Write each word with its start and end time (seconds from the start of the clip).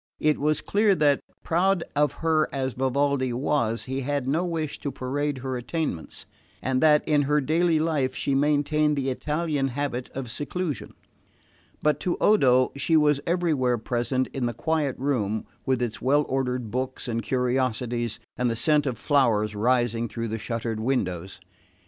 It 0.19 0.39
was 0.39 0.61
clear 0.61 0.95
that, 0.95 1.21
proud 1.43 1.83
of 1.95 2.13
her 2.25 2.49
as 2.51 2.73
Vivaldi 2.73 3.31
was, 3.31 3.83
he 3.83 4.01
had 4.01 4.27
no 4.27 4.43
wish 4.43 4.79
to 4.79 4.91
parade 4.91 5.37
her 5.45 5.57
attainments, 5.57 6.25
and 6.59 6.81
that 6.81 7.07
in 7.07 7.21
her 7.29 7.39
daily 7.39 7.77
life 7.77 8.15
she 8.15 8.33
maintained 8.33 8.95
the 8.97 9.11
Italian 9.11 9.67
habit 9.67 10.09
of 10.15 10.31
seclusion; 10.31 10.95
but 11.83 11.99
to 11.99 12.17
Odo 12.19 12.71
she 12.75 12.97
was 12.97 13.21
everywhere 13.27 13.77
present 13.77 14.25
in 14.33 14.47
the 14.47 14.55
quiet 14.55 14.97
room 14.97 15.45
with 15.67 15.83
its 15.83 16.01
well 16.01 16.25
ordered 16.27 16.71
books 16.71 17.07
and 17.07 17.21
curiosities, 17.21 18.19
and 18.37 18.49
the 18.49 18.55
scent 18.55 18.87
of 18.87 18.97
flowers 18.97 19.53
rising 19.55 20.07
through 20.07 20.29
the 20.29 20.39
shuttered 20.39 20.79
windows. 20.79 21.39